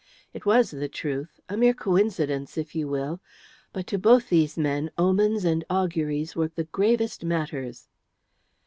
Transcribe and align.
It 0.33 0.47
was 0.47 0.71
the 0.71 0.89
truth, 0.89 1.39
a 1.47 1.55
mere 1.55 1.75
coincidence 1.75 2.57
if 2.57 2.73
you 2.73 2.87
will, 2.87 3.19
but 3.71 3.85
to 3.85 3.99
both 3.99 4.29
these 4.29 4.57
men 4.57 4.89
omens 4.97 5.45
and 5.45 5.63
auguries 5.69 6.35
were 6.35 6.47
the 6.47 6.63
gravest 6.63 7.23
matters. 7.23 7.87